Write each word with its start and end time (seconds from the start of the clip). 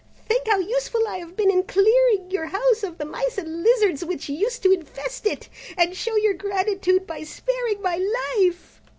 Think 0.27 0.47
how 0.47 0.57
useful 0.57 1.07
I 1.07 1.17
have 1.19 1.35
been 1.37 1.51
in 1.51 1.61
clearing 1.61 2.31
your 2.31 2.47
house 2.47 2.81
of 2.81 2.97
the 2.97 3.05
mice 3.05 3.37
and 3.37 3.61
lizards 3.61 4.03
which 4.03 4.29
used 4.29 4.63
to 4.63 4.71
infest 4.73 5.27
it, 5.27 5.47
and 5.77 5.95
show 5.95 6.15
your 6.15 6.33
gratitude 6.33 7.05
by 7.05 7.21
sparing 7.21 7.83
my 7.83 7.97
life." 8.35 8.81